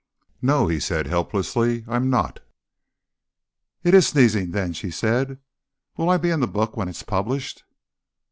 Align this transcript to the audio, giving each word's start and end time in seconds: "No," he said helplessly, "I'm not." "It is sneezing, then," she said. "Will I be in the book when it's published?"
"No," 0.41 0.67
he 0.67 0.79
said 0.79 1.05
helplessly, 1.05 1.85
"I'm 1.87 2.09
not." 2.09 2.39
"It 3.83 3.93
is 3.93 4.07
sneezing, 4.07 4.49
then," 4.49 4.73
she 4.73 4.89
said. 4.89 5.37
"Will 5.95 6.09
I 6.09 6.17
be 6.17 6.31
in 6.31 6.39
the 6.39 6.47
book 6.47 6.75
when 6.75 6.87
it's 6.87 7.03
published?" 7.03 7.63